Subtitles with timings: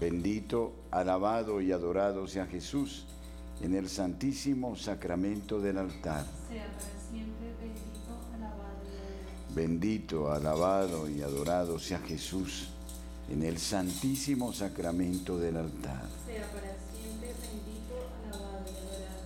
[0.00, 3.04] Bendito, alabado y adorado sea Jesús
[3.60, 6.24] en el santísimo sacramento del altar.
[6.48, 7.90] Sea para siempre bendito,
[8.32, 9.54] alabado y adorado.
[9.56, 12.68] Bendito, alabado y adorado sea Jesús
[13.28, 16.04] en el santísimo sacramento del altar.
[16.26, 19.18] Sea para siempre bendito, alabado y adorado.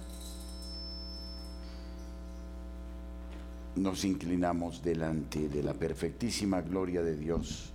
[3.77, 7.73] Nos inclinamos delante de la perfectísima gloria de Dios,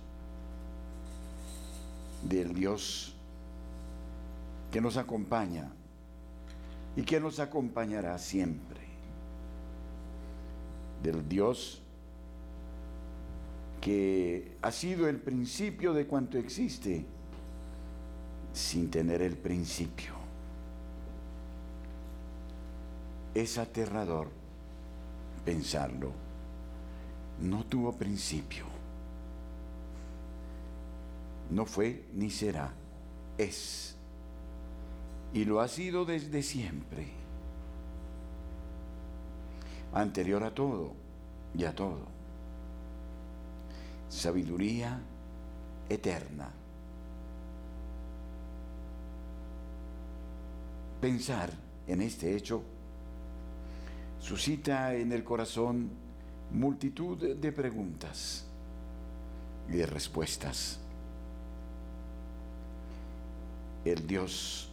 [2.28, 3.14] del Dios
[4.70, 5.70] que nos acompaña
[6.96, 8.80] y que nos acompañará siempre,
[11.02, 11.82] del Dios
[13.80, 17.04] que ha sido el principio de cuanto existe
[18.52, 20.14] sin tener el principio.
[23.34, 24.28] Es aterrador
[25.44, 26.10] pensarlo.
[27.40, 28.77] No tuvo principio.
[31.50, 32.72] No fue ni será.
[33.36, 33.96] Es.
[35.32, 37.06] Y lo ha sido desde siempre.
[39.92, 40.92] Anterior a todo
[41.56, 42.06] y a todo.
[44.08, 45.00] Sabiduría
[45.88, 46.50] eterna.
[51.00, 51.50] Pensar
[51.86, 52.62] en este hecho
[54.20, 55.90] suscita en el corazón
[56.50, 58.46] multitud de preguntas
[59.68, 60.80] y de respuestas.
[63.90, 64.68] El Dios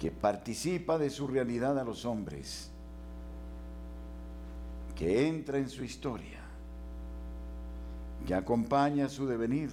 [0.00, 2.70] que participa de su realidad a los hombres,
[4.96, 6.40] que entra en su historia,
[8.26, 9.70] que acompaña su devenir,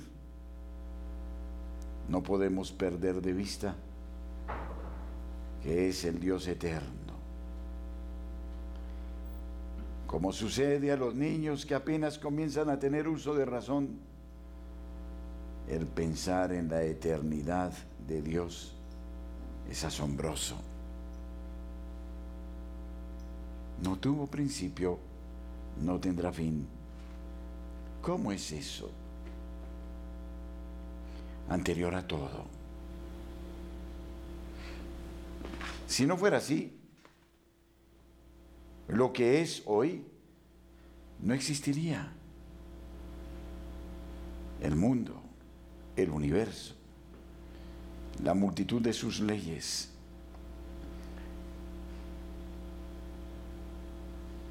[2.07, 3.75] no podemos perder de vista
[5.63, 7.15] que es el Dios eterno.
[10.05, 13.97] Como sucede a los niños que apenas comienzan a tener uso de razón,
[15.69, 17.73] el pensar en la eternidad
[18.07, 18.75] de Dios
[19.69, 20.55] es asombroso.
[23.81, 24.99] No tuvo principio,
[25.81, 26.67] no tendrá fin.
[28.01, 28.91] ¿Cómo es eso?
[31.49, 32.45] Anterior a todo.
[35.87, 36.77] Si no fuera así,
[38.87, 40.05] lo que es hoy
[41.21, 42.11] no existiría.
[44.61, 45.24] El mundo,
[45.95, 46.75] el universo,
[48.23, 49.91] la multitud de sus leyes,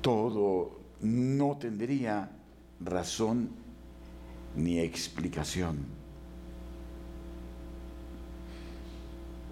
[0.00, 2.30] todo no tendría
[2.80, 3.50] razón
[4.56, 5.78] ni explicación.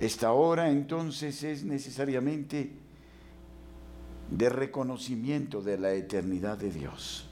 [0.01, 2.73] Esta hora entonces es necesariamente
[4.31, 7.29] de reconocimiento de la eternidad de Dios.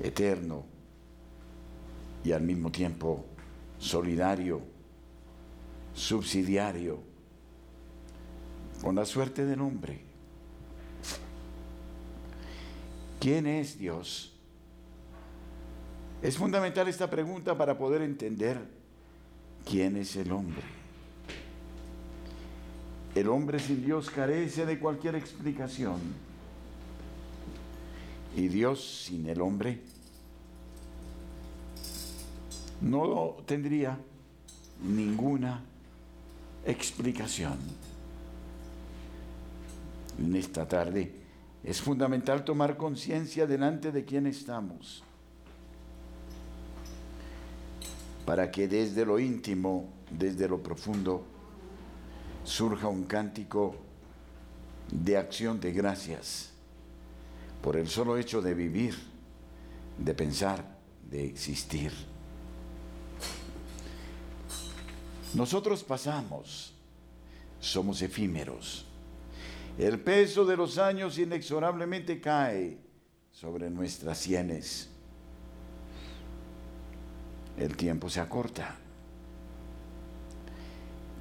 [0.00, 0.64] Eterno
[2.24, 3.24] y al mismo tiempo
[3.78, 4.60] solidario,
[5.94, 7.00] subsidiario,
[8.82, 10.00] con la suerte del hombre.
[13.18, 14.32] ¿Quién es Dios?
[16.22, 18.58] Es fundamental esta pregunta para poder entender
[19.64, 20.62] quién es el hombre.
[23.14, 25.98] El hombre sin Dios carece de cualquier explicación.
[28.36, 29.80] Y Dios sin el hombre
[32.80, 33.98] no tendría
[34.82, 35.62] ninguna
[36.64, 37.58] explicación.
[40.18, 41.12] En esta tarde
[41.64, 45.02] es fundamental tomar conciencia delante de quién estamos,
[48.24, 51.24] para que desde lo íntimo, desde lo profundo,
[52.44, 53.76] surja un cántico
[54.90, 56.50] de acción de gracias
[57.62, 58.94] por el solo hecho de vivir,
[59.98, 60.78] de pensar,
[61.10, 61.92] de existir.
[65.34, 66.72] Nosotros pasamos,
[67.60, 68.86] somos efímeros.
[69.78, 72.78] El peso de los años inexorablemente cae
[73.32, 74.88] sobre nuestras sienes.
[77.56, 78.76] El tiempo se acorta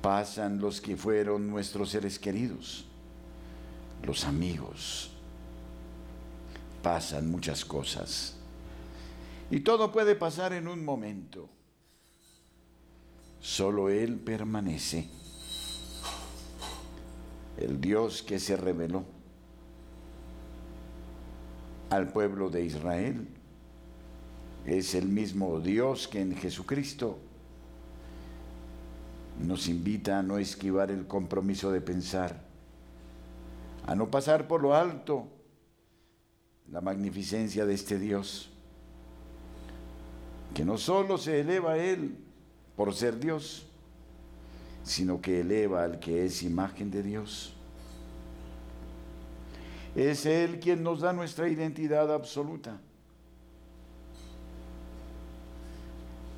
[0.01, 2.85] pasan los que fueron nuestros seres queridos,
[4.03, 5.11] los amigos,
[6.81, 8.35] pasan muchas cosas.
[9.51, 11.49] Y todo puede pasar en un momento.
[13.41, 15.09] Solo Él permanece.
[17.57, 19.03] El Dios que se reveló
[21.89, 23.27] al pueblo de Israel
[24.65, 27.17] es el mismo Dios que en Jesucristo
[29.39, 32.41] nos invita a no esquivar el compromiso de pensar,
[33.85, 35.27] a no pasar por lo alto
[36.71, 38.49] la magnificencia de este Dios
[40.53, 42.17] que no solo se eleva a Él
[42.79, 43.65] por ser Dios,
[44.85, 47.53] sino que eleva al que es imagen de Dios.
[49.97, 52.79] Es Él quien nos da nuestra identidad absoluta.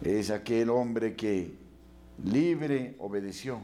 [0.03, 1.53] Es aquel hombre que
[2.25, 3.59] libre obedeció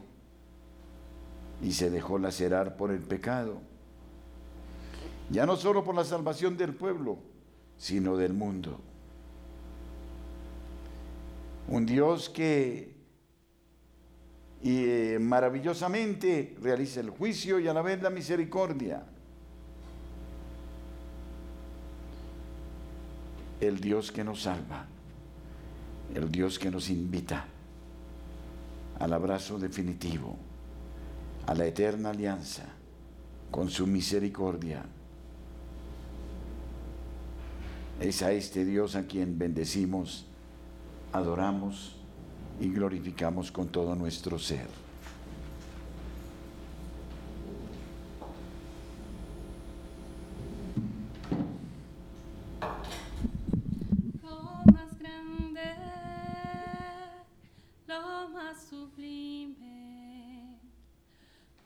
[1.60, 3.60] y se dejó lacerar por el pecado.
[5.30, 7.18] Ya no solo por la salvación del pueblo,
[7.76, 8.78] sino del mundo.
[11.68, 12.98] Un Dios que
[14.62, 19.04] y, maravillosamente realiza el juicio y a la vez la misericordia.
[23.60, 24.86] El Dios que nos salva,
[26.14, 27.46] el Dios que nos invita
[28.98, 30.36] al abrazo definitivo,
[31.46, 32.64] a la eterna alianza
[33.50, 34.84] con su misericordia.
[38.00, 40.27] Es a este Dios a quien bendecimos,
[41.12, 41.96] adoramos
[42.60, 44.66] y glorificamos con todo nuestro ser.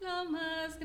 [0.00, 0.78] Lo más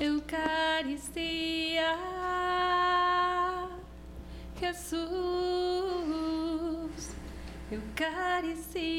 [0.00, 1.96] Eucaristía.
[4.60, 5.00] Jesús,
[7.70, 8.98] Eucaristía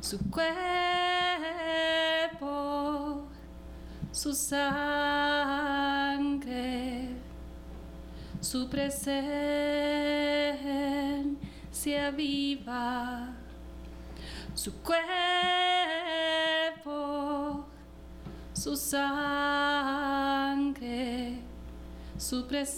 [0.00, 0.48] su cuerpo,
[4.10, 4.68] su sangre,
[8.40, 9.20] su presencia
[12.16, 13.34] viva,
[14.54, 15.04] su cuerpo,
[18.68, 20.28] su sangre,
[22.18, 22.68] su presencia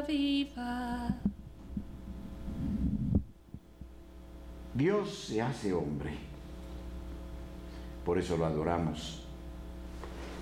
[0.00, 1.08] viva.
[4.72, 6.16] Dios se hace hombre.
[8.06, 9.22] Por eso lo adoramos.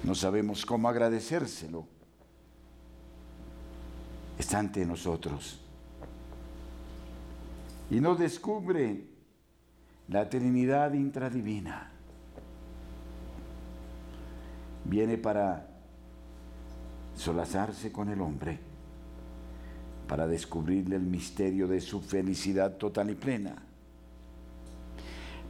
[0.04, 1.84] No sabemos cómo agradecérselo.
[4.38, 5.58] Está ante nosotros.
[7.90, 9.02] Y nos descubre
[10.06, 11.97] la Trinidad intradivina.
[14.88, 15.66] Viene para
[17.14, 18.58] solazarse con el hombre,
[20.08, 23.68] para descubrirle el misterio de su felicidad total y plena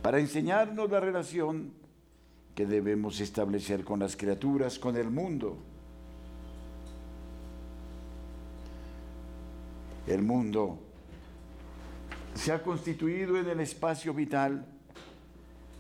[0.03, 1.73] para enseñarnos la relación
[2.55, 5.59] que debemos establecer con las criaturas, con el mundo.
[10.07, 10.79] El mundo
[12.35, 14.65] se ha constituido en el espacio vital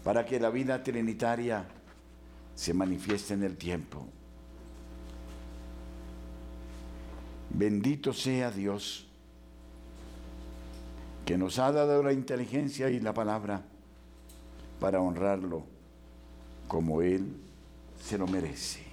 [0.04, 1.64] para que la vida trinitaria
[2.58, 4.04] se manifieste en el tiempo.
[7.50, 9.06] Bendito sea Dios
[11.24, 13.62] que nos ha dado la inteligencia y la palabra
[14.80, 15.62] para honrarlo
[16.66, 17.32] como Él
[18.02, 18.87] se lo merece.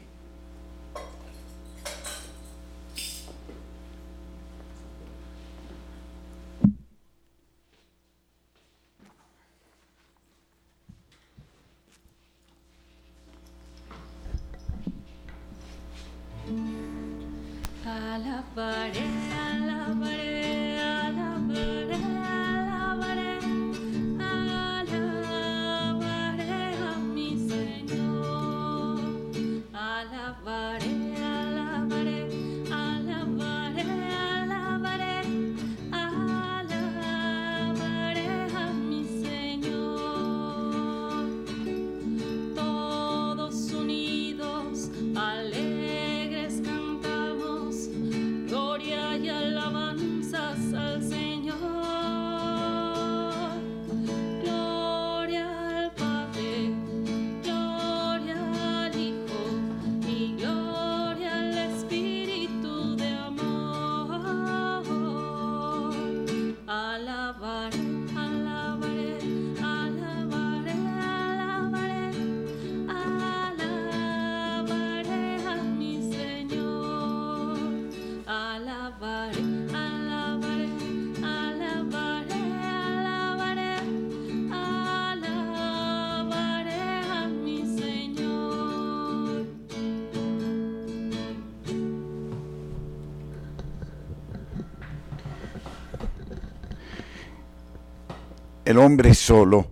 [98.76, 99.72] El hombre solo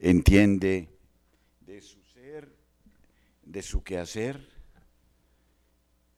[0.00, 0.88] entiende
[1.60, 2.56] de su ser,
[3.42, 4.48] de su quehacer,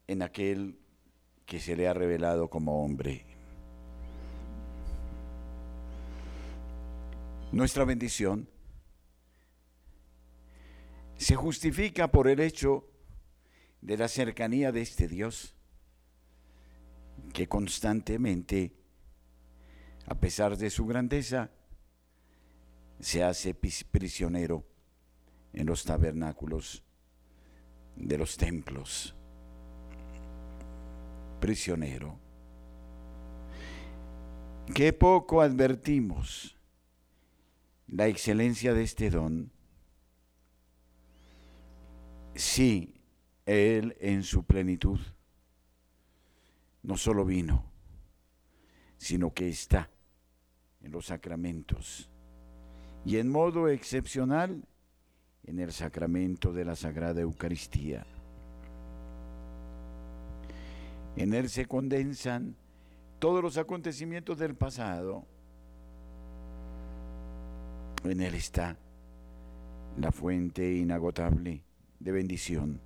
[0.06, 0.78] en aquel
[1.44, 3.26] que se le ha revelado como hombre.
[7.50, 8.48] Nuestra bendición
[11.16, 12.86] se justifica por el hecho
[13.80, 15.56] de la cercanía de este Dios
[17.32, 18.72] que constantemente,
[20.06, 21.50] a pesar de su grandeza,
[23.00, 24.64] se hace prisionero
[25.52, 26.82] en los tabernáculos
[27.96, 29.14] de los templos.
[31.40, 32.18] Prisionero.
[34.74, 36.56] Qué poco advertimos
[37.86, 39.52] la excelencia de este don.
[42.34, 43.00] Sí,
[43.46, 44.98] Él en su plenitud
[46.82, 47.64] no solo vino,
[48.96, 49.90] sino que está
[50.82, 52.10] en los sacramentos
[53.04, 54.64] y en modo excepcional
[55.44, 58.06] en el sacramento de la Sagrada Eucaristía.
[61.16, 62.56] En él se condensan
[63.18, 65.24] todos los acontecimientos del pasado.
[68.04, 68.76] En él está
[69.98, 71.62] la fuente inagotable
[72.00, 72.80] de bendición.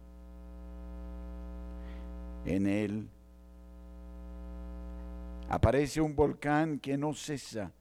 [2.44, 3.08] En él
[5.48, 7.72] aparece un volcán que no cesa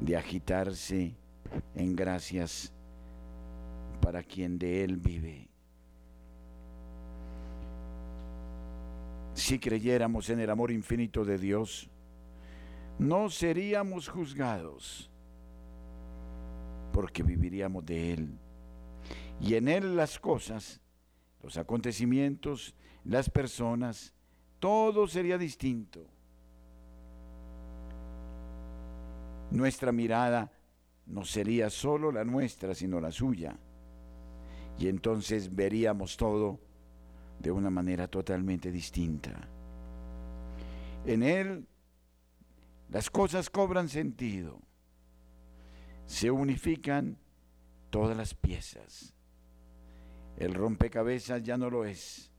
[0.00, 1.14] de agitarse
[1.74, 2.72] en gracias
[4.00, 5.50] para quien de él vive.
[9.34, 11.88] Si creyéramos en el amor infinito de Dios,
[12.98, 15.10] no seríamos juzgados,
[16.92, 18.38] porque viviríamos de Él.
[19.40, 20.80] Y en Él las cosas,
[21.42, 24.12] los acontecimientos, las personas,
[24.58, 26.06] todo sería distinto.
[29.50, 30.52] Nuestra mirada
[31.06, 33.56] no sería solo la nuestra, sino la suya.
[34.78, 36.60] Y entonces veríamos todo
[37.38, 39.48] de una manera totalmente distinta.
[41.04, 41.66] En Él
[42.90, 44.58] las cosas cobran sentido,
[46.06, 47.18] se unifican
[47.90, 49.14] todas las piezas.
[50.36, 52.30] El rompecabezas ya no lo es,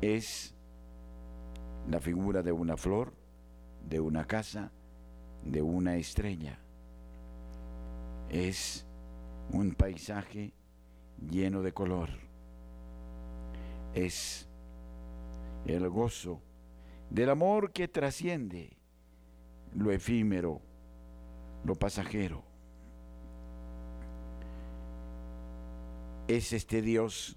[0.00, 0.54] es
[1.88, 3.14] la figura de una flor,
[3.88, 4.72] de una casa,
[5.50, 6.58] de una estrella.
[8.28, 8.86] Es
[9.50, 10.52] un paisaje
[11.30, 12.10] lleno de color.
[13.94, 14.48] Es
[15.66, 16.42] el gozo
[17.10, 18.76] del amor que trasciende
[19.74, 20.60] lo efímero,
[21.64, 22.44] lo pasajero.
[26.28, 27.36] Es este Dios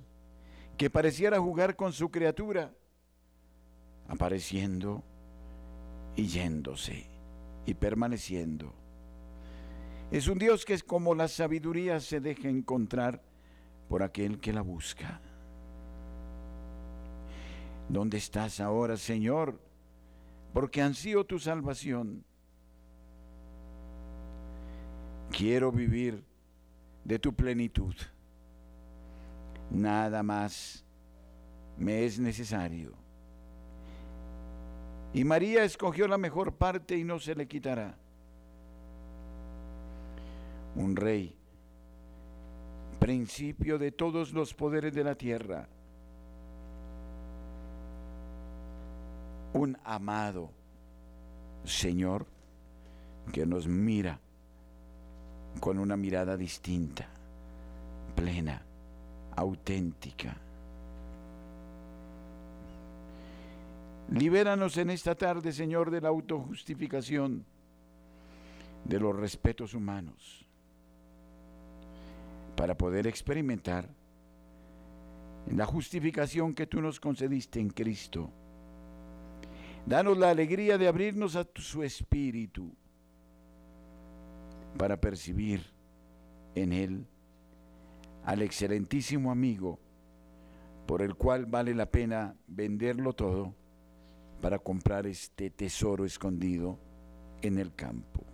[0.78, 2.74] que pareciera jugar con su criatura,
[4.08, 5.04] apareciendo
[6.16, 7.19] y yéndose
[7.70, 8.74] y permaneciendo.
[10.12, 13.22] Es un Dios que es como la sabiduría se deja encontrar
[13.88, 15.22] por aquel que la busca.
[17.88, 19.60] ¿Dónde estás ahora, Señor?
[20.54, 22.24] Porque ansío tu salvación.
[25.32, 26.24] Quiero vivir
[27.04, 27.96] de tu plenitud
[29.70, 30.84] nada más
[31.78, 32.99] me es necesario.
[35.14, 37.98] Y María escogió la mejor parte y no se le quitará.
[40.76, 41.36] Un rey,
[43.00, 45.68] principio de todos los poderes de la tierra.
[49.54, 50.52] Un amado
[51.64, 52.28] Señor
[53.34, 54.20] que nos mira
[55.60, 57.08] con una mirada distinta,
[58.16, 58.62] plena
[59.36, 60.38] auténtica.
[64.12, 67.46] Libéranos en esta tarde, Señor, de la autojustificación,
[68.84, 70.48] de los respetos humanos,
[72.56, 73.88] para poder experimentar
[75.52, 78.32] la justificación que tú nos concediste en Cristo.
[79.86, 82.74] Danos la alegría de abrirnos a su espíritu
[84.78, 85.64] para percibir
[86.56, 87.06] en Él
[88.26, 89.80] al excelentísimo amigo
[90.88, 93.59] por el cual vale la pena venderlo todo
[94.42, 96.80] para comprar este tesoro escondido
[97.42, 98.29] en el campo.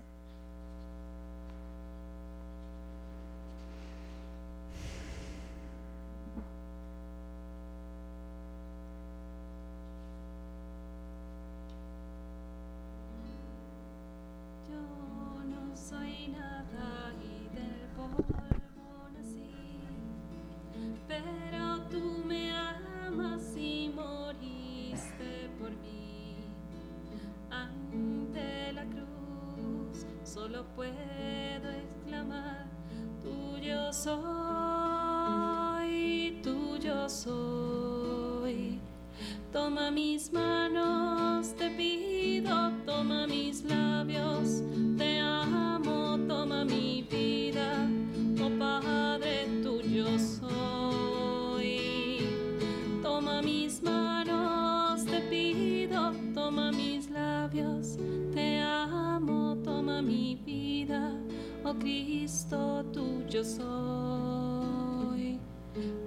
[61.79, 65.39] Cristo, tuyo soy,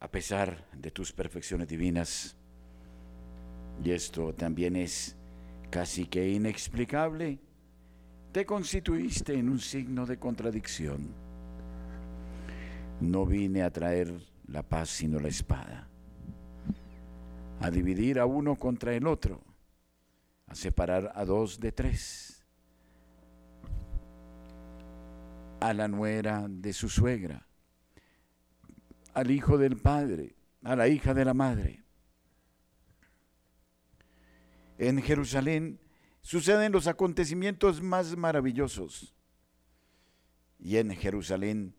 [0.00, 2.34] a pesar de tus perfecciones divinas,
[3.84, 5.17] y esto también es
[5.70, 7.38] casi que inexplicable,
[8.32, 11.08] te constituiste en un signo de contradicción.
[13.00, 14.12] No vine a traer
[14.46, 15.88] la paz sino la espada,
[17.60, 19.42] a dividir a uno contra el otro,
[20.46, 22.46] a separar a dos de tres,
[25.60, 27.46] a la nuera de su suegra,
[29.14, 31.87] al hijo del padre, a la hija de la madre.
[34.78, 35.80] En Jerusalén
[36.22, 39.14] suceden los acontecimientos más maravillosos.
[40.58, 41.74] Y en Jerusalén,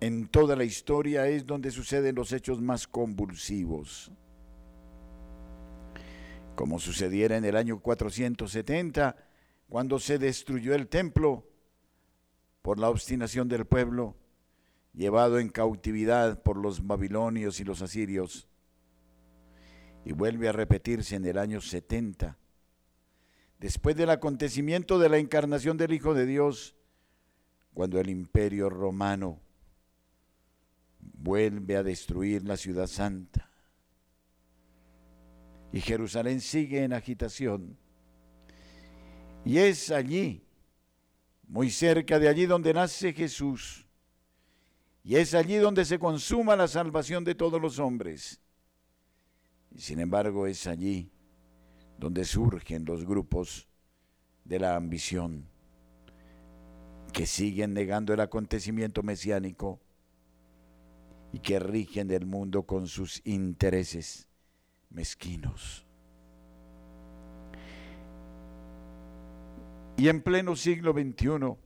[0.00, 4.12] en toda la historia, es donde suceden los hechos más convulsivos.
[6.54, 9.16] Como sucediera en el año 470,
[9.68, 11.48] cuando se destruyó el templo
[12.60, 14.16] por la obstinación del pueblo,
[14.92, 18.48] llevado en cautividad por los babilonios y los asirios,
[20.04, 22.36] y vuelve a repetirse en el año 70,
[23.58, 26.74] después del acontecimiento de la encarnación del Hijo de Dios,
[27.74, 29.40] cuando el imperio romano
[31.00, 33.48] vuelve a destruir la ciudad santa.
[35.72, 37.78] Y Jerusalén sigue en agitación.
[39.44, 40.44] Y es allí,
[41.48, 43.86] muy cerca de allí donde nace Jesús,
[45.04, 48.41] y es allí donde se consuma la salvación de todos los hombres.
[49.74, 51.10] Y sin embargo es allí
[51.98, 53.68] donde surgen los grupos
[54.44, 55.48] de la ambición
[57.12, 59.80] que siguen negando el acontecimiento mesiánico
[61.32, 64.28] y que rigen el mundo con sus intereses
[64.90, 65.86] mezquinos.
[69.96, 71.56] Y en pleno siglo XXI,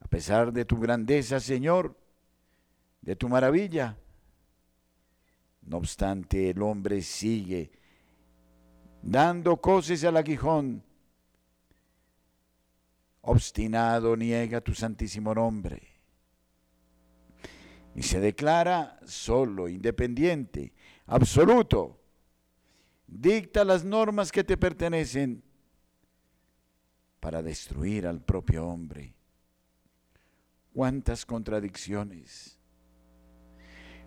[0.00, 1.96] a pesar de tu grandeza, Señor,
[3.00, 3.96] de tu maravilla.
[5.66, 7.70] No obstante, el hombre sigue
[9.04, 10.82] dando coces al aguijón.
[13.22, 15.82] Obstinado niega tu santísimo nombre.
[17.94, 20.74] Y se declara solo, independiente,
[21.06, 22.00] absoluto.
[23.06, 25.42] Dicta las normas que te pertenecen
[27.20, 29.14] para destruir al propio hombre.
[30.74, 32.53] Cuántas contradicciones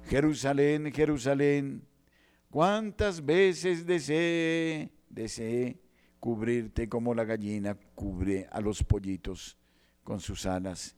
[0.10, 1.86] Jerusalén, Jerusalén,
[2.50, 5.80] cuántas veces deseé, deseé
[6.20, 9.58] cubrirte como la gallina cubre a los pollitos
[10.04, 10.96] con sus alas,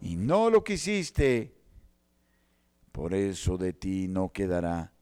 [0.00, 1.54] y no lo quisiste,
[2.90, 4.92] por eso de ti no quedará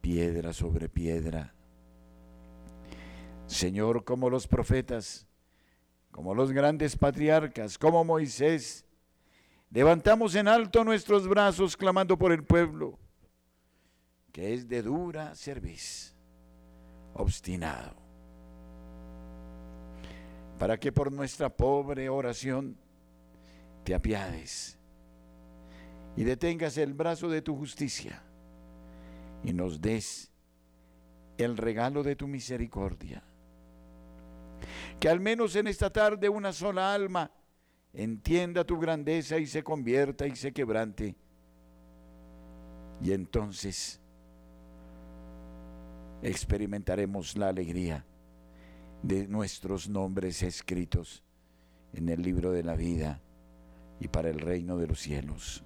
[0.00, 1.54] piedra sobre piedra.
[3.46, 5.26] Señor, como los profetas,
[6.10, 8.84] como los grandes patriarcas, como Moisés,
[9.72, 12.98] Levantamos en alto nuestros brazos clamando por el pueblo,
[14.32, 16.12] que es de dura cerviz,
[17.14, 17.94] obstinado,
[20.58, 22.76] para que por nuestra pobre oración
[23.84, 24.76] te apiades
[26.16, 28.24] y detengas el brazo de tu justicia
[29.44, 30.32] y nos des
[31.38, 33.22] el regalo de tu misericordia.
[34.98, 37.30] Que al menos en esta tarde una sola alma
[37.92, 41.16] entienda tu grandeza y se convierta y se quebrante.
[43.00, 44.00] Y entonces
[46.22, 48.04] experimentaremos la alegría
[49.02, 51.24] de nuestros nombres escritos
[51.92, 53.20] en el libro de la vida
[53.98, 55.64] y para el reino de los cielos.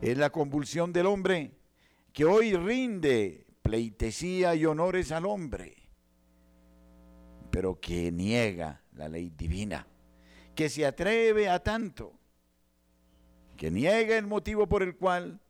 [0.00, 1.52] Es la convulsión del hombre
[2.12, 5.74] que hoy rinde pleitesía y honores al hombre,
[7.50, 9.86] pero que niega la ley divina,
[10.54, 12.12] que se atreve a tanto,
[13.56, 15.40] que niega el motivo por el cual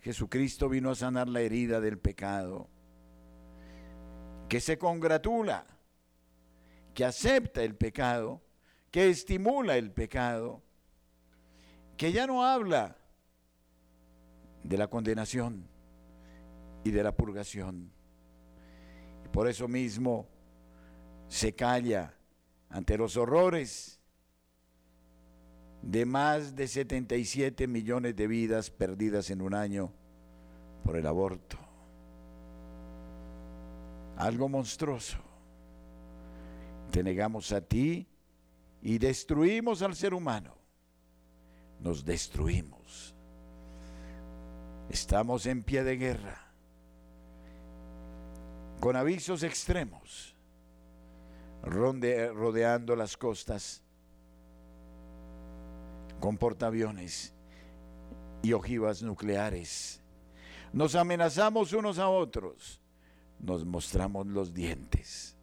[0.00, 2.68] Jesucristo vino a sanar la herida del pecado,
[4.48, 5.66] que se congratula,
[6.94, 8.40] que acepta el pecado,
[8.90, 10.62] que estimula el pecado,
[11.96, 12.96] que ya no habla
[14.62, 15.68] de la condenación
[16.84, 17.92] y de la purgación.
[19.24, 20.28] Y por eso mismo
[21.26, 22.17] se calla
[22.70, 23.98] ante los horrores
[25.82, 29.92] de más de 77 millones de vidas perdidas en un año
[30.84, 31.58] por el aborto.
[34.16, 35.18] Algo monstruoso.
[36.90, 38.06] Te negamos a ti
[38.82, 40.54] y destruimos al ser humano.
[41.80, 43.14] Nos destruimos.
[44.88, 46.50] Estamos en pie de guerra,
[48.80, 50.27] con avisos extremos,
[51.62, 53.82] rodeando las costas,
[56.20, 57.34] con portaaviones
[58.42, 60.02] y ojivas nucleares.
[60.72, 62.80] Nos amenazamos unos a otros,
[63.38, 65.36] nos mostramos los dientes.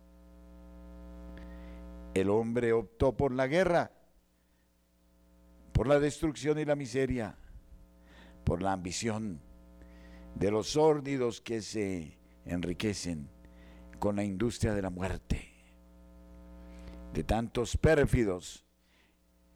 [2.13, 3.91] El hombre optó por la guerra,
[5.71, 7.37] por la destrucción y la miseria
[8.45, 9.41] por la ambición
[10.35, 13.27] de los sórdidos que se enriquecen
[13.99, 15.54] con la industria de la muerte,
[17.15, 18.65] de tantos pérfidos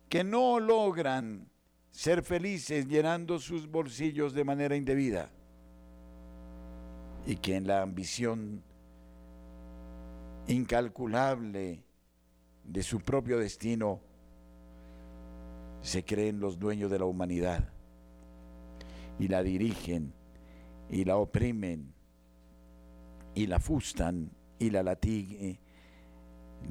[0.08, 1.50] que no logran
[1.92, 5.30] ser felices llenando sus bolsillos de manera indebida
[7.26, 8.64] y que en la ambición
[10.48, 11.84] incalculable
[12.64, 14.00] de su propio destino
[15.82, 17.68] se creen los dueños de la humanidad
[19.20, 20.14] y la dirigen
[20.90, 21.94] y la oprimen
[23.36, 25.60] y la fustan y la latiguen,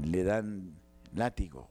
[0.02, 0.78] le dan
[1.14, 1.70] látigo.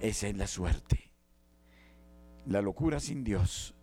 [0.00, 1.10] Esa es la suerte.
[2.46, 3.74] La locura sin Dios.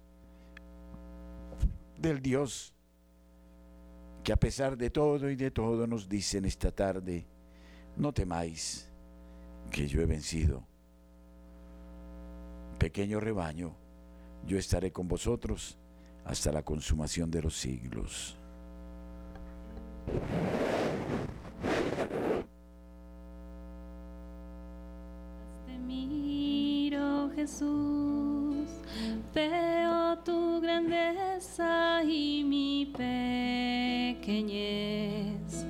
[1.98, 2.74] Del Dios
[4.24, 7.26] que a pesar de todo y de todo nos dice en esta tarde,
[7.98, 8.88] no temáis
[9.72, 10.64] que yo he vencido.
[12.78, 13.76] Pequeño rebaño,
[14.46, 15.78] yo estaré con vosotros
[16.26, 18.38] hasta la consumación de los siglos.
[27.42, 28.70] Jesús,
[29.34, 32.94] veo tu grandeza y mi
[34.16, 35.66] pequeñez.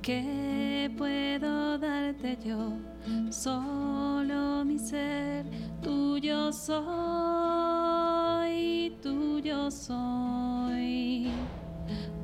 [0.00, 2.78] ¿Qué puedo darte yo?
[3.30, 5.44] Solo mi ser,
[5.82, 7.36] tuyo soy,
[9.02, 10.41] tuyo soy.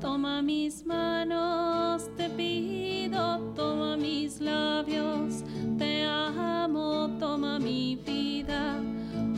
[0.00, 5.42] Toma mis manos, te pido, toma mis labios,
[5.76, 8.76] te amo, toma mi vida,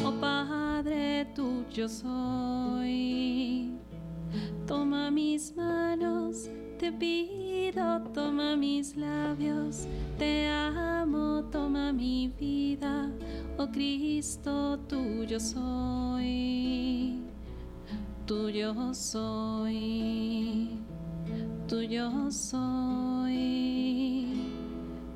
[0.04, 3.70] oh Padre, tuyo soy.
[4.66, 9.86] Toma mis manos, te pido, toma mis labios,
[10.18, 13.10] te amo, toma mi vida,
[13.56, 17.18] oh Cristo, tuyo soy,
[18.30, 20.68] tuyo soy,
[21.66, 23.34] tuyo soy,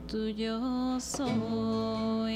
[0.09, 2.35] tuyo soy.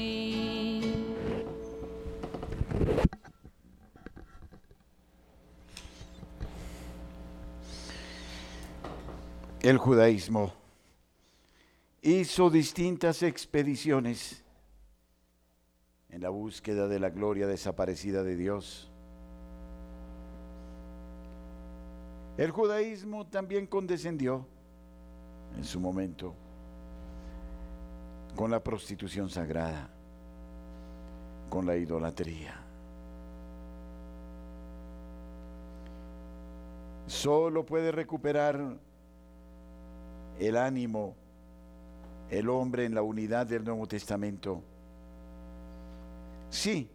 [9.59, 10.53] El judaísmo
[12.01, 14.45] hizo distintas expediciones
[16.07, 18.88] en la búsqueda de la gloria desaparecida de Dios.
[22.39, 24.45] El judaísmo también condescendió
[25.57, 26.33] en su momento
[28.33, 29.89] con la prostitución sagrada,
[31.49, 32.55] con la idolatría.
[37.07, 38.77] Solo puede recuperar
[40.39, 41.17] el ánimo,
[42.29, 44.63] el hombre en la unidad del Nuevo Testamento.
[46.49, 46.89] Sí,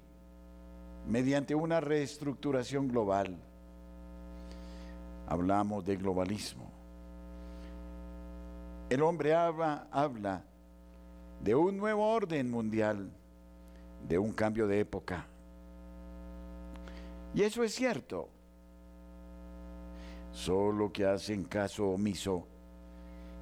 [1.06, 3.36] mediante una reestructuración global.
[5.26, 6.70] Hablamos de globalismo.
[8.90, 10.44] El hombre habla, habla
[11.40, 13.10] de un nuevo orden mundial,
[14.06, 15.26] de un cambio de época.
[17.34, 18.28] Y eso es cierto.
[20.32, 22.46] Solo que hacen caso omiso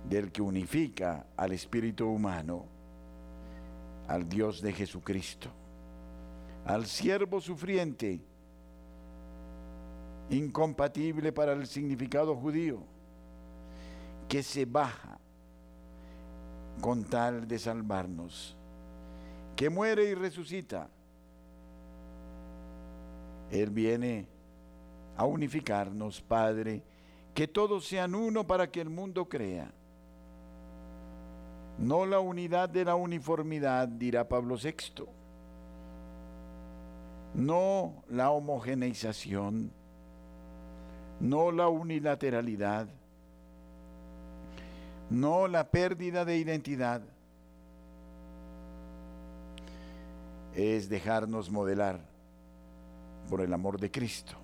[0.09, 2.67] del que unifica al espíritu humano,
[4.09, 5.51] al Dios de Jesucristo,
[6.65, 8.21] al siervo sufriente,
[10.33, 12.83] incompatible para el significado judío,
[14.29, 15.19] que se baja
[16.81, 18.57] con tal de salvarnos,
[19.55, 20.89] que muere y resucita.
[23.51, 24.27] Él viene
[25.17, 26.83] a unificarnos, Padre,
[27.35, 29.71] que todos sean uno para que el mundo crea.
[31.79, 35.05] No la unidad de la uniformidad, dirá Pablo VI.
[37.35, 39.73] No la homogeneización,
[41.23, 42.87] no la unilateralidad,
[45.09, 47.01] no la pérdida de identidad.
[50.55, 51.99] Es dejarnos modelar
[53.31, 54.35] por el amor de Cristo,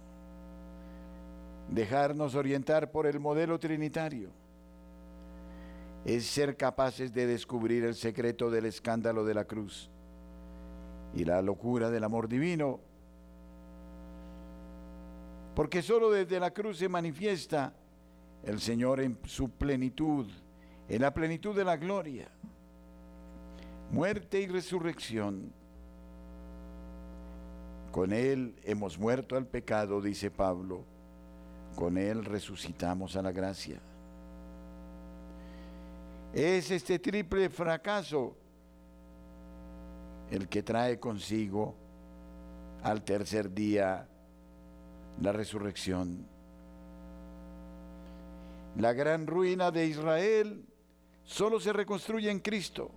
[1.68, 4.30] dejarnos orientar por el modelo trinitario
[6.04, 9.90] es ser capaces de descubrir el secreto del escándalo de la cruz
[11.14, 12.80] y la locura del amor divino.
[15.58, 17.72] Porque solo desde la cruz se manifiesta
[18.44, 20.24] el Señor en su plenitud,
[20.88, 22.28] en la plenitud de la gloria,
[23.90, 25.52] muerte y resurrección.
[27.90, 30.84] Con Él hemos muerto al pecado, dice Pablo,
[31.74, 33.80] con Él resucitamos a la gracia.
[36.32, 38.36] Es este triple fracaso
[40.30, 41.74] el que trae consigo
[42.84, 44.06] al tercer día
[45.20, 46.26] la resurrección.
[48.76, 50.64] La gran ruina de Israel
[51.24, 52.90] solo se reconstruye en Cristo,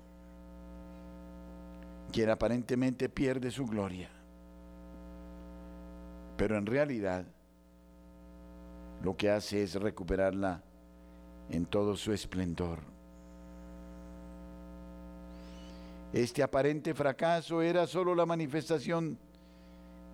[2.11, 4.09] quien aparentemente pierde su gloria.
[6.37, 7.25] Pero en realidad
[9.03, 10.61] lo que hace es recuperarla
[11.49, 12.79] en todo su esplendor.
[16.13, 19.17] Este aparente fracaso era solo la manifestación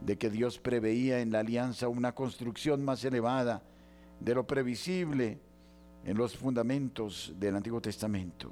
[0.01, 3.63] de que Dios preveía en la alianza una construcción más elevada
[4.19, 5.39] de lo previsible
[6.05, 8.51] en los fundamentos del Antiguo Testamento.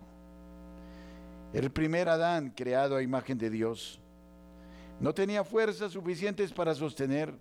[1.54, 4.02] El primer Adán, creado a imagen de Dios,
[5.00, 7.34] no tenía fuerzas suficientes para sostener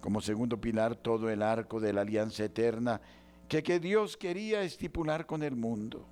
[0.00, 3.00] como segundo pilar todo el arco de la alianza eterna
[3.48, 6.06] que, que Dios quería estipular con el mundo.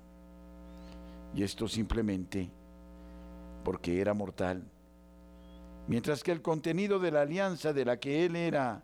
[1.33, 2.49] Y esto simplemente
[3.63, 4.63] porque era mortal,
[5.87, 8.81] mientras que el contenido de la alianza de la que él era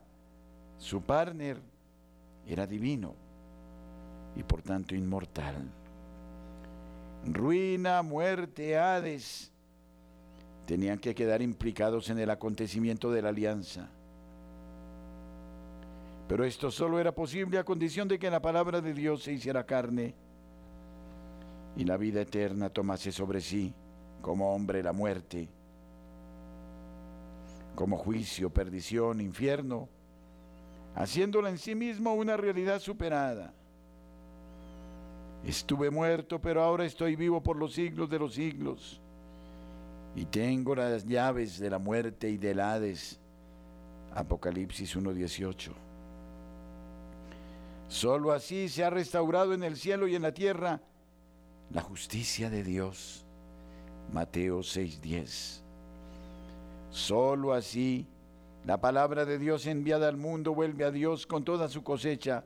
[0.78, 1.58] su partner
[2.48, 3.16] era divino
[4.36, 5.56] y por tanto inmortal.
[7.26, 9.52] Ruina, muerte, Hades
[10.66, 13.90] tenían que quedar implicados en el acontecimiento de la alianza.
[16.28, 19.66] Pero esto solo era posible a condición de que la palabra de Dios se hiciera
[19.66, 20.16] carne
[21.76, 23.74] y la vida eterna tomase sobre sí
[24.22, 25.50] como hombre la muerte,
[27.76, 29.90] como juicio, perdición, infierno,
[30.96, 33.54] haciéndola en sí mismo una realidad superada.
[35.46, 39.02] Estuve muerto, pero ahora estoy vivo por los siglos de los siglos.
[40.16, 43.20] Y tengo las llaves de la muerte y del Hades.
[44.14, 45.72] Apocalipsis 1.18.
[47.88, 50.82] Solo así se ha restaurado en el cielo y en la tierra
[51.72, 53.26] la justicia de Dios.
[54.14, 55.62] Mateo 6:10.
[56.92, 58.06] Solo así
[58.66, 62.44] la palabra de Dios enviada al mundo vuelve a Dios con toda su cosecha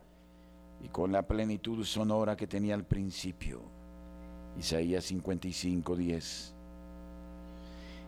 [0.84, 3.62] y con la plenitud sonora que tenía al principio.
[4.58, 6.54] Isaías 55:10.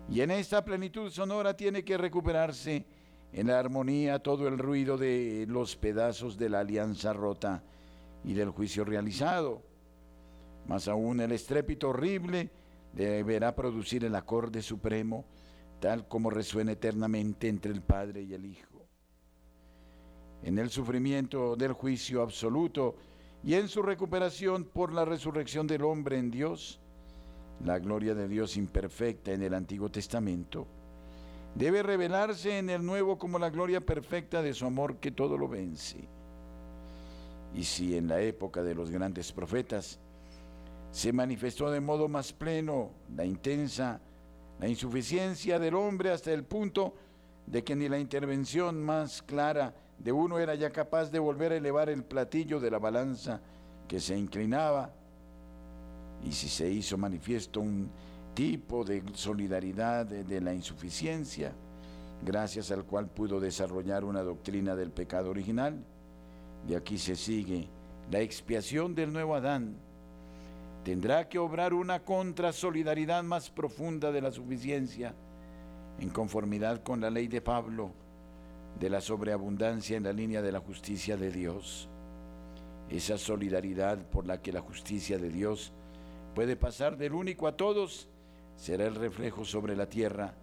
[0.10, 2.86] Y en esta plenitud sonora tiene que recuperarse
[3.34, 7.64] en la armonía todo el ruido de los pedazos de la alianza rota
[8.24, 9.64] y del juicio realizado,
[10.68, 12.50] más aún el estrépito horrible
[12.94, 15.26] deberá producir el acorde supremo,
[15.80, 18.88] tal como resuena eternamente entre el Padre y el Hijo.
[20.44, 22.96] En el sufrimiento del juicio absoluto
[23.44, 26.80] y en su recuperación por la resurrección del hombre en Dios,
[27.64, 30.68] la gloria de Dios imperfecta en el Antiguo Testamento
[31.58, 35.48] debe revelarse en el Nuevo como la gloria perfecta de su amor que todo lo
[35.48, 36.08] vence.
[37.56, 40.00] Y si en la época de los grandes profetas
[40.92, 44.00] se manifestó de modo más pleno la intensa,
[44.60, 46.96] la insuficiencia del hombre hasta el punto
[47.46, 51.58] de que ni la intervención más clara de uno era ya capaz de volver a
[51.58, 53.42] elevar el platillo de la balanza
[53.88, 54.92] que se inclinaba.
[56.24, 57.90] Y si se hizo manifiesto un
[58.34, 61.54] tipo de solidaridad de, de la insuficiencia,
[62.24, 65.84] gracias al cual pudo desarrollar una doctrina del pecado original,
[66.68, 67.70] de aquí se sigue
[68.12, 69.76] la expiación del nuevo Adán,
[70.88, 75.14] tendrá que obrar una contrasolidaridad más profunda de la suficiencia,
[76.00, 77.92] en conformidad con la ley de Pablo,
[78.80, 81.90] de la sobreabundancia en la línea de la justicia de Dios.
[82.90, 85.74] Esa solidaridad por la que la justicia de Dios
[86.34, 88.08] puede pasar del único a todos
[88.56, 90.36] será el reflejo sobre la tierra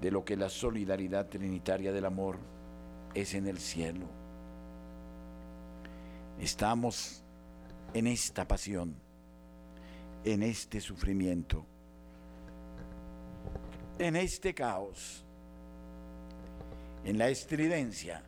[0.00, 2.38] de lo que la solidaridad trinitaria del amor
[3.14, 4.06] es en el cielo.
[6.40, 7.22] Estamos
[7.92, 9.03] en esta pasión,
[10.24, 11.66] en este sufrimiento,
[13.98, 15.24] en este caos,
[17.04, 18.22] en la estridencia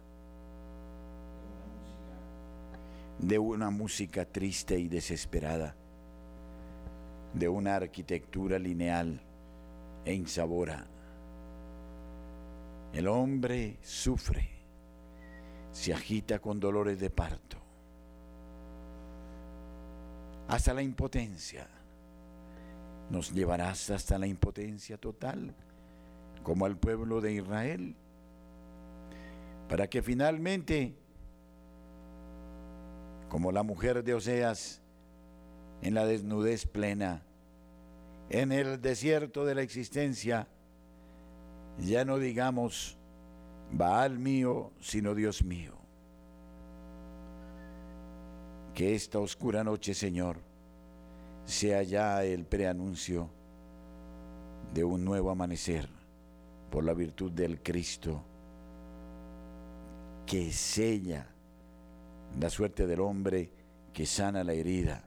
[3.19, 5.75] de una música triste y desesperada,
[7.33, 9.21] de una arquitectura lineal
[10.05, 10.87] e insabora.
[12.93, 14.51] El hombre sufre,
[15.73, 17.57] se agita con dolores de parto,
[20.49, 21.76] hasta la impotencia.
[23.11, 25.55] Nos llevarás hasta la impotencia total,
[26.42, 27.95] como al pueblo de Israel,
[29.69, 30.95] para que finalmente,
[33.29, 34.81] como la mujer de Oseas,
[35.83, 37.23] en la desnudez plena,
[38.31, 40.49] en el desierto de la existencia,
[41.79, 42.97] ya no digamos
[43.73, 45.75] Baal mío, sino Dios mío.
[48.75, 50.38] Que esta oscura noche, Señor,
[51.47, 53.31] sea ya el preanuncio
[54.75, 55.89] de un nuevo amanecer
[56.71, 58.23] por la virtud del Cristo
[60.27, 61.27] que sella
[62.41, 63.51] la suerte del hombre,
[63.95, 65.05] que sana la herida,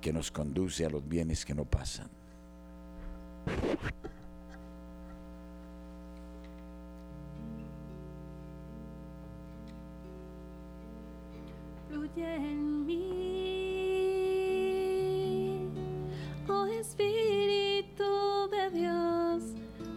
[0.00, 2.08] que nos conduce a los bienes que no pasan.
[11.88, 13.25] Fluye en mí,
[18.50, 19.42] De Dios,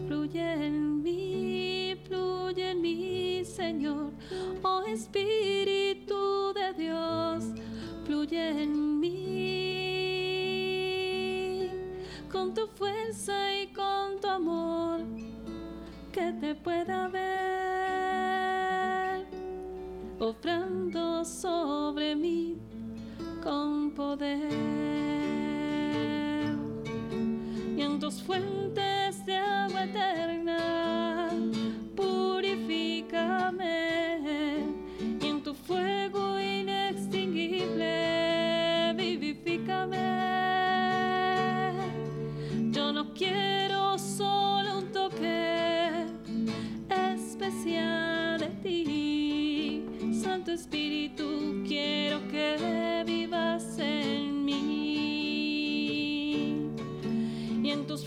[0.06, 4.12] Fluye en mí, fluye en mí, Señor,
[4.62, 5.95] oh Espíritu
[8.50, 9.68] en mí,
[12.30, 15.00] con tu fuerza y con tu amor,
[16.12, 17.26] que te pueda ver,
[20.18, 22.58] obrando sobre mí
[23.42, 24.50] con poder.
[27.76, 30.55] Y en tus fuentes de agua eterna,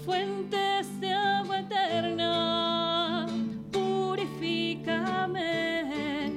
[0.10, 3.28] fuentes de agua eterna,
[3.72, 6.34] purifícame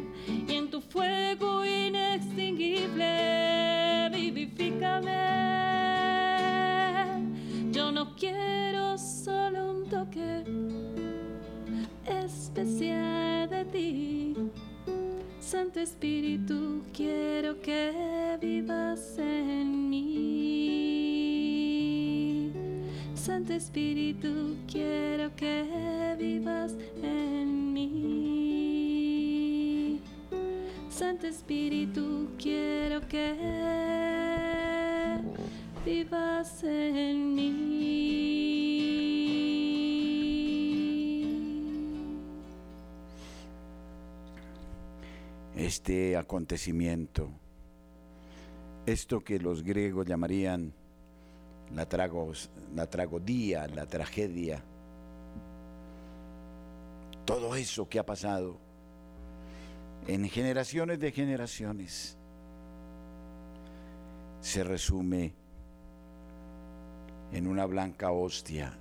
[0.46, 5.10] y en tu fuego inextinguible, vivifícame.
[7.72, 10.44] Yo no quiero solo un toque
[12.26, 14.36] especial de ti.
[15.40, 19.81] Santo Espíritu, quiero que vivas en mí.
[23.22, 28.00] Santo Espíritu, quiero que vivas en mí.
[30.90, 33.36] Santo Espíritu, quiero que
[35.86, 37.52] vivas en mí.
[45.54, 47.30] Este acontecimiento,
[48.84, 50.74] esto que los griegos llamarían
[51.74, 54.62] la, tragos, la tragodía, la tragedia,
[57.24, 58.58] todo eso que ha pasado
[60.06, 62.16] en generaciones de generaciones,
[64.40, 65.32] se resume
[67.32, 68.76] en una blanca hostia,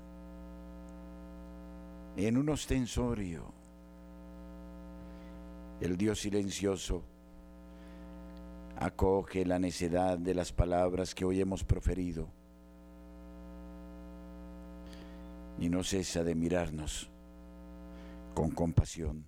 [2.18, 3.54] en un ostensorio.
[5.80, 7.04] El Dios silencioso
[8.78, 12.28] acoge la necedad de las palabras que hoy hemos proferido
[15.62, 17.08] y no cesa de mirarnos
[18.34, 19.24] con compasión.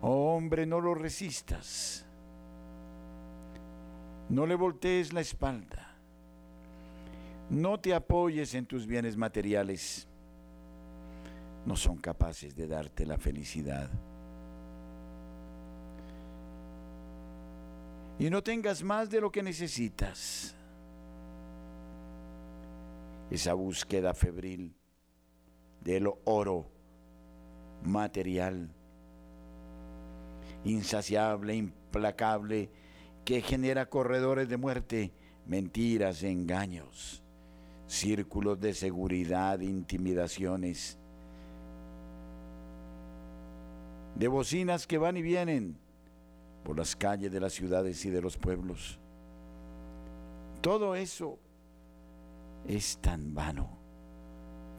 [0.00, 2.06] Oh hombre, no lo resistas.
[4.30, 5.94] No le voltees la espalda.
[7.50, 10.08] No te apoyes en tus bienes materiales.
[11.66, 13.90] No son capaces de darte la felicidad.
[18.18, 20.56] Y no tengas más de lo que necesitas.
[23.32, 24.76] Esa búsqueda febril
[25.82, 26.70] del oro
[27.82, 28.68] material,
[30.64, 32.68] insaciable, implacable,
[33.24, 35.14] que genera corredores de muerte,
[35.46, 37.22] mentiras, engaños,
[37.86, 40.98] círculos de seguridad, intimidaciones,
[44.14, 45.78] de bocinas que van y vienen
[46.64, 48.98] por las calles de las ciudades y de los pueblos.
[50.60, 51.38] Todo eso
[52.66, 53.78] es tan vano,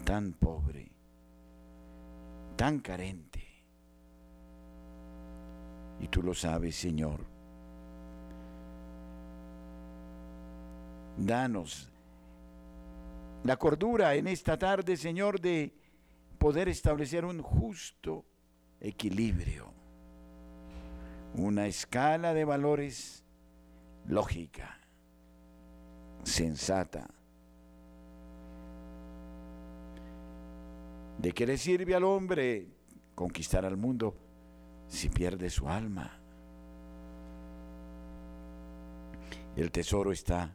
[0.04, 0.92] tan pobre,
[2.56, 3.44] tan carente.
[6.00, 7.26] Y tú lo sabes, Señor.
[11.18, 11.94] Danos
[13.44, 15.74] la cordura en esta tarde, Señor, de
[16.38, 18.26] poder establecer un justo
[18.80, 19.72] equilibrio,
[21.36, 23.24] una escala de valores
[24.08, 24.78] lógica,
[26.24, 27.10] sensata.
[31.24, 32.68] ¿De qué le sirve al hombre
[33.16, 34.14] conquistar al mundo
[34.90, 36.20] si pierde su alma?
[39.56, 40.54] El tesoro está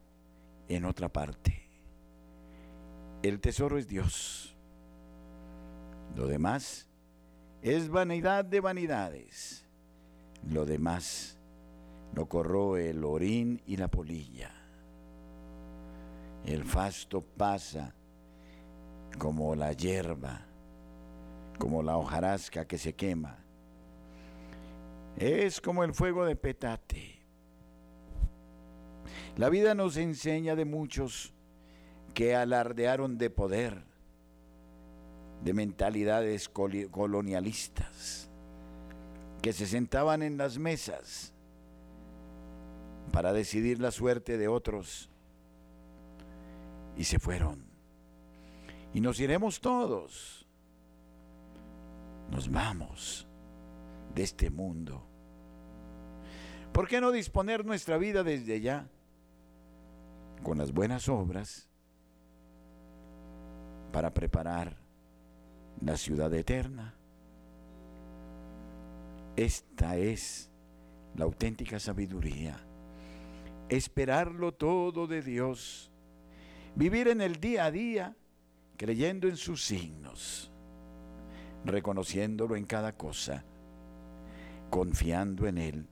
[0.68, 1.66] en otra parte.
[3.22, 4.54] El tesoro es Dios.
[6.14, 6.86] Lo demás
[7.62, 9.64] es vanidad de vanidades.
[10.50, 11.38] Lo demás
[12.12, 14.52] lo corroe el orín y la polilla.
[16.44, 17.94] El fasto pasa
[19.18, 20.47] como la hierba,
[21.58, 23.38] como la hojarasca que se quema.
[25.16, 27.18] Es como el fuego de petate.
[29.36, 31.32] La vida nos enseña de muchos
[32.14, 33.82] que alardearon de poder,
[35.44, 38.28] de mentalidades colonialistas,
[39.42, 41.32] que se sentaban en las mesas
[43.12, 45.08] para decidir la suerte de otros
[46.96, 47.64] y se fueron.
[48.92, 50.47] Y nos iremos todos.
[52.30, 53.26] Nos vamos
[54.14, 55.04] de este mundo.
[56.72, 58.88] ¿Por qué no disponer nuestra vida desde ya
[60.42, 61.68] con las buenas obras
[63.92, 64.76] para preparar
[65.80, 66.94] la ciudad eterna.
[69.36, 70.50] Esta es
[71.16, 72.58] la auténtica sabiduría.
[73.68, 75.92] Esperarlo todo de Dios.
[76.74, 78.16] Vivir en el día a día
[78.76, 80.52] creyendo en sus signos,
[81.68, 83.44] reconociéndolo en cada cosa,
[84.70, 85.86] confiando en Él,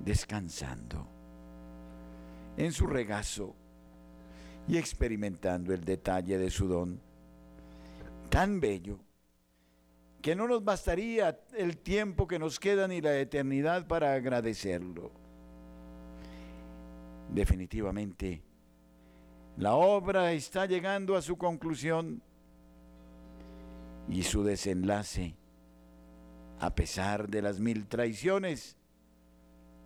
[0.00, 1.06] descansando
[2.56, 3.54] en su regazo
[4.68, 7.00] y experimentando el detalle de su don
[8.28, 8.98] tan bello
[10.20, 15.12] que no nos bastaría el tiempo que nos queda ni la eternidad para agradecerlo.
[17.32, 18.42] Definitivamente,
[19.56, 22.22] la obra está llegando a su conclusión
[24.10, 25.36] y su desenlace,
[26.58, 28.76] a pesar de las mil traiciones,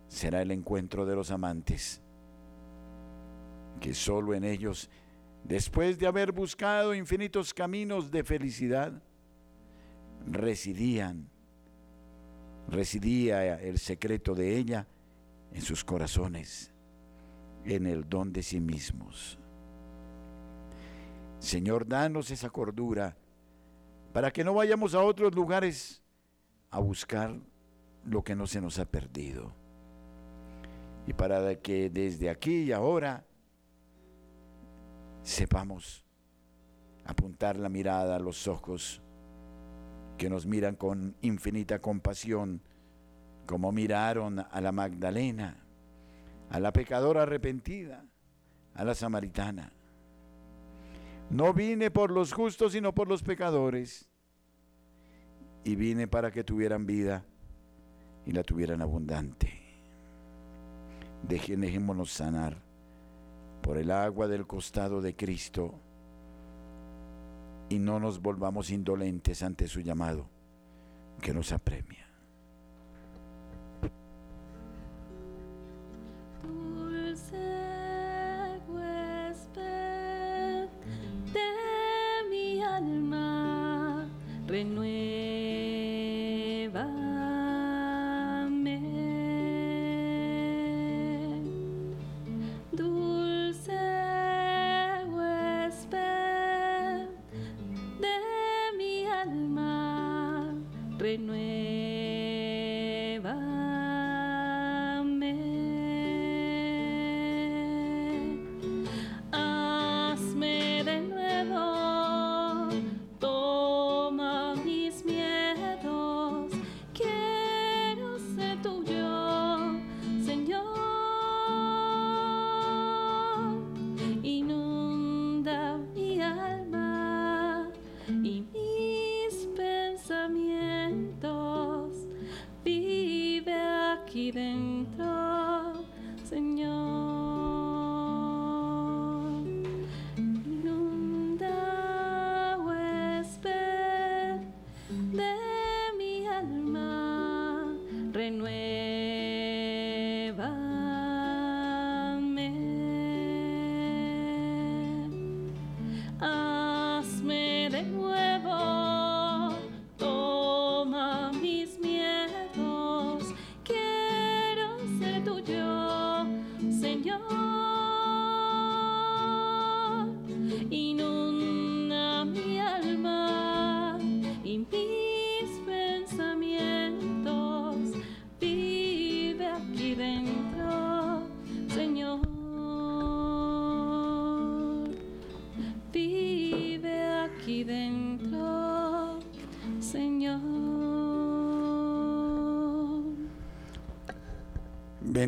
[0.07, 2.01] será el encuentro de los amantes
[3.79, 4.89] que solo en ellos,
[5.43, 9.01] después de haber buscado infinitos caminos de felicidad,
[10.25, 11.29] residían,
[12.67, 14.87] residía el secreto de ella
[15.53, 16.71] en sus corazones,
[17.63, 19.37] en el don de sí mismos.
[21.39, 23.15] Señor, danos esa cordura
[24.15, 26.01] para que no vayamos a otros lugares
[26.71, 27.37] a buscar
[28.05, 29.53] lo que no se nos ha perdido.
[31.05, 33.25] Y para que desde aquí y ahora
[35.21, 36.05] sepamos
[37.03, 39.01] apuntar la mirada a los ojos
[40.17, 42.61] que nos miran con infinita compasión,
[43.45, 45.57] como miraron a la Magdalena,
[46.49, 48.05] a la pecadora arrepentida,
[48.75, 49.74] a la samaritana.
[51.29, 54.07] No vine por los justos, sino por los pecadores.
[55.63, 57.25] Y vine para que tuvieran vida
[58.25, 59.51] y la tuvieran abundante.
[61.27, 62.61] Dejémonos sanar
[63.61, 65.79] por el agua del costado de Cristo
[67.69, 70.29] y no nos volvamos indolentes ante su llamado
[71.19, 72.05] que nos apremia.
[84.47, 85.34] Alma,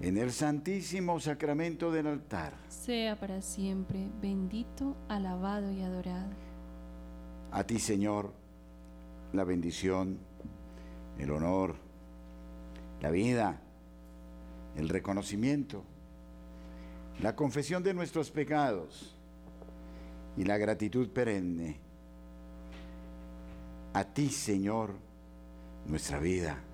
[0.00, 2.54] en el santísimo sacramento del altar.
[2.68, 6.30] Sea para siempre bendito, alabado y adorado.
[7.52, 8.32] A ti, Señor,
[9.32, 10.18] la bendición,
[11.18, 11.76] el honor,
[13.00, 13.60] la vida,
[14.76, 15.84] el reconocimiento,
[17.20, 19.14] la confesión de nuestros pecados
[20.36, 21.78] y la gratitud perenne.
[23.92, 24.94] A ti, Señor,
[25.86, 26.69] nuestra vida.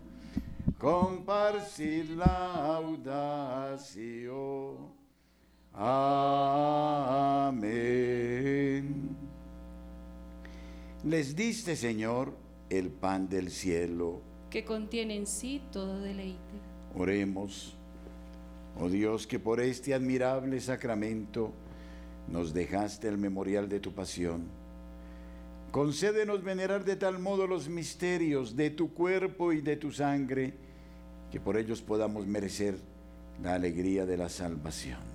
[0.77, 2.95] comparsi laudatio.
[5.77, 7.65] Amén.
[11.03, 12.33] Les diste, Señor,
[12.69, 14.21] el pan del cielo.
[14.49, 16.39] Que contiene en sí todo deleite.
[16.95, 17.75] Oremos.
[18.79, 21.51] Oh Dios, que por este admirable sacramento
[22.29, 24.47] nos dejaste el memorial de tu pasión.
[25.71, 30.53] Concédenos venerar de tal modo los misterios de tu cuerpo y de tu sangre,
[31.31, 32.77] que por ellos podamos merecer
[33.43, 35.14] la alegría de la salvación.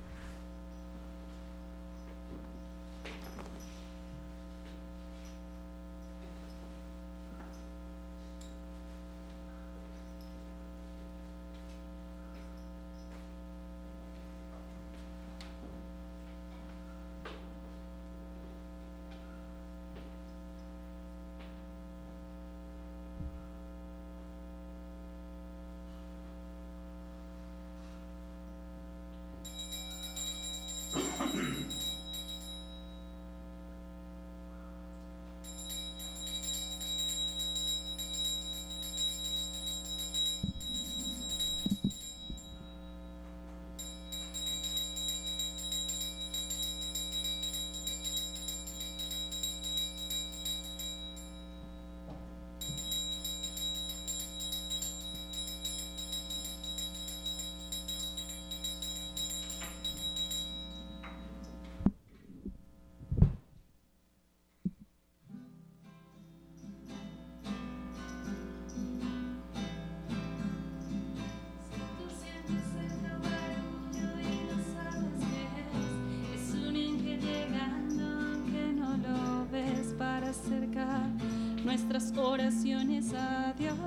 [81.71, 83.77] nuestras oraciones a Dios.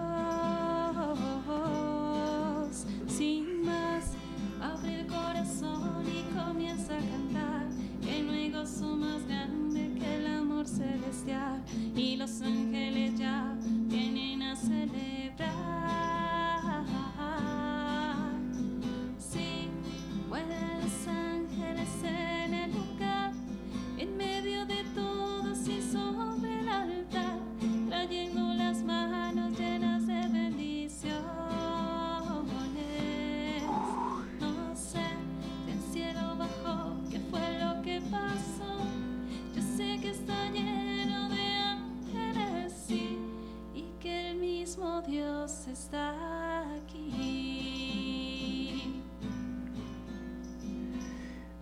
[3.07, 4.13] Sin más,
[4.59, 7.67] abre el corazón y comienza a cantar,
[8.01, 11.63] que no hay gozo más grande que el amor celestial,
[11.95, 15.84] y los ángeles ya vienen a celebrar.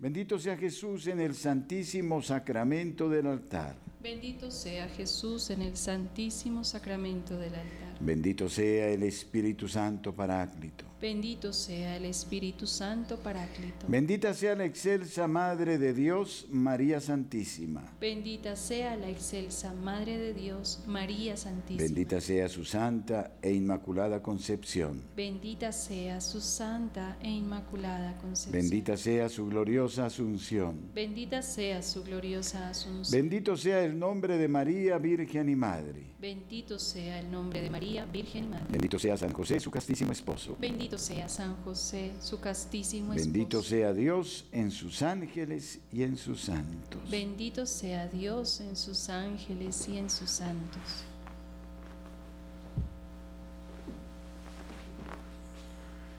[0.00, 3.74] Bendito sea Jesús en el santísimo sacramento del altar.
[4.00, 7.87] Bendito sea Jesús en el santísimo sacramento del altar.
[8.00, 10.88] Bendito sea el Espíritu Santo Paráclito.
[11.00, 13.86] Bendito sea el Espíritu Santo Paráclito.
[13.86, 17.84] Bendita sea la excelsa Madre de Dios, María Santísima.
[18.00, 21.84] Bendita sea la excelsa Madre de Dios, María Santísima.
[21.84, 25.04] Bendita sea su santa e inmaculada concepción.
[25.16, 28.60] Bendita sea su santa e inmaculada concepción.
[28.60, 30.90] Bendita sea su gloriosa asunción.
[30.94, 33.12] Bendita sea su gloriosa asunción.
[33.12, 36.08] Bendito sea el nombre de María, Virgen y Madre.
[36.20, 38.66] Bendito sea el nombre de María, Virgen Madre.
[38.68, 40.56] Bendito sea San José, su castísimo esposo.
[40.58, 43.30] Bendito sea San José, su castísimo esposo.
[43.32, 47.08] Bendito sea Dios en sus ángeles y en sus santos.
[47.08, 51.04] Bendito sea Dios en sus ángeles y en sus santos.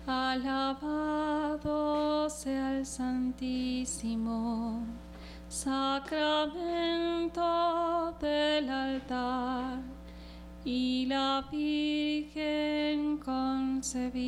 [0.08, 1.60] Alabado
[2.30, 4.82] sea el Santísimo
[5.50, 7.42] Sacramento
[8.22, 9.80] del altar
[10.64, 14.20] y la Virgen concebida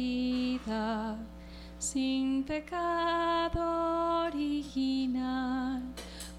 [1.77, 5.83] sin pecado original,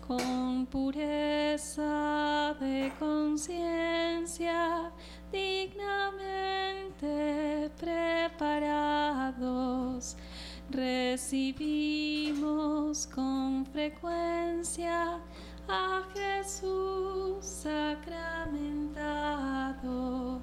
[0.04, 4.90] con pureza de conciencia,
[5.30, 6.10] dignamente
[7.78, 8.96] preparados,
[10.72, 12.36] recibimos
[13.14, 15.20] con frecuencia
[15.68, 20.40] a Jesús sacramentado.